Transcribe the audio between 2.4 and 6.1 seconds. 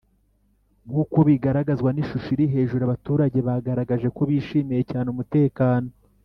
hejuru abaturage bagaragaje ko bishimiye cyane umutekano